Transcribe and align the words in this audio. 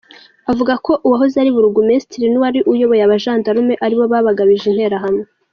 Avuga 0.51 0.73
ko 0.85 0.91
uwahoze 1.05 1.35
ari 1.39 1.53
Burugumesitiri 1.55 2.25
n’uwari 2.29 2.59
uyoboye 2.71 3.01
abajandarume 3.03 3.73
ari 3.85 3.93
bo 3.99 4.05
babagabije 4.11 4.65
Interahamwe. 4.69 5.23